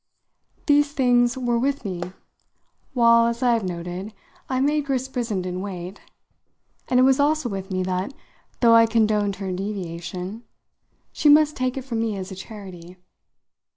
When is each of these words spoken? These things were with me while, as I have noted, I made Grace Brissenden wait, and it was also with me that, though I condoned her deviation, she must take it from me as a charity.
These 0.65 0.93
things 0.93 1.37
were 1.37 1.59
with 1.59 1.85
me 1.85 2.01
while, 2.95 3.27
as 3.27 3.43
I 3.43 3.53
have 3.53 3.63
noted, 3.63 4.15
I 4.49 4.59
made 4.59 4.85
Grace 4.85 5.07
Brissenden 5.07 5.61
wait, 5.61 6.01
and 6.87 6.99
it 6.99 7.03
was 7.03 7.19
also 7.19 7.47
with 7.47 7.69
me 7.69 7.83
that, 7.83 8.11
though 8.61 8.73
I 8.73 8.87
condoned 8.87 9.35
her 9.35 9.51
deviation, 9.51 10.43
she 11.13 11.29
must 11.29 11.55
take 11.55 11.77
it 11.77 11.83
from 11.85 11.99
me 11.99 12.17
as 12.17 12.31
a 12.31 12.35
charity. 12.35 12.97